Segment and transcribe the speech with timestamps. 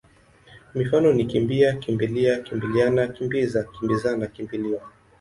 [0.75, 4.81] Mifano ni kimbi-a, kimbi-lia, kimbili-ana, kimbi-za, kimbi-zana, kimbi-liwa.